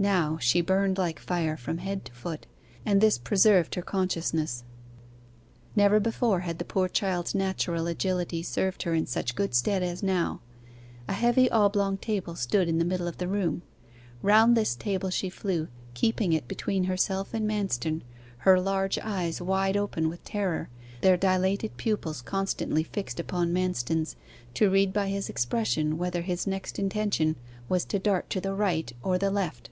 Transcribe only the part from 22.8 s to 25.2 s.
fixed upon Manston's, to read by